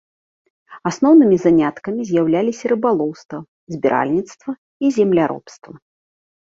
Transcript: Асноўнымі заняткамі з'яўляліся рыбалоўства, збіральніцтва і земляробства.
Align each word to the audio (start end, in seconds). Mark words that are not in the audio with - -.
Асноўнымі 0.91 1.37
заняткамі 1.45 2.01
з'яўляліся 2.13 2.65
рыбалоўства, 2.73 3.37
збіральніцтва 3.75 4.51
і 4.87 4.95
земляробства. 4.99 5.71